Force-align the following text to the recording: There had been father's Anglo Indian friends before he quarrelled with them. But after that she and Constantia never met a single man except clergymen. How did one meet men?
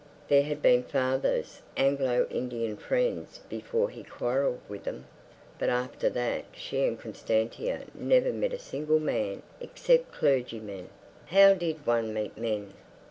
There 0.29 0.41
had 0.41 0.63
been 0.63 0.81
father's 0.81 1.61
Anglo 1.77 2.25
Indian 2.31 2.75
friends 2.75 3.41
before 3.47 3.91
he 3.91 4.01
quarrelled 4.01 4.61
with 4.67 4.83
them. 4.83 5.05
But 5.59 5.69
after 5.69 6.09
that 6.09 6.45
she 6.53 6.83
and 6.87 6.99
Constantia 6.99 7.83
never 7.93 8.33
met 8.33 8.51
a 8.51 8.57
single 8.57 8.99
man 8.99 9.43
except 9.59 10.11
clergymen. 10.11 10.89
How 11.27 11.53
did 11.53 11.85
one 11.85 12.15
meet 12.15 12.35
men? 12.35 12.73